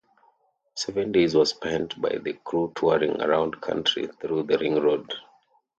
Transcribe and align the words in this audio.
Seven 0.73 1.11
days 1.11 1.35
were 1.35 1.45
spent 1.45 2.01
by 2.01 2.17
the 2.17 2.33
crew 2.33 2.71
touring 2.75 3.21
around 3.21 3.61
country 3.61 4.07
through 4.19 4.41
the 4.41 4.57
Ring 4.57 4.81
Road. 4.83 5.13